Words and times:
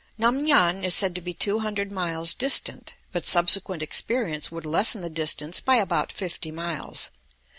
Nam 0.17 0.39
ngan 0.47 0.83
is 0.83 0.95
said 0.95 1.13
to 1.13 1.21
be 1.21 1.31
two 1.35 1.59
hundred 1.59 1.91
miles 1.91 2.33
distant, 2.33 2.95
but 3.11 3.23
subsequent 3.23 3.83
experience 3.83 4.51
would 4.51 4.65
lessen 4.65 5.01
the 5.01 5.11
distance 5.11 5.59
by 5.59 5.75
about 5.75 6.11
fifty 6.11 6.49
miles. 6.49 7.11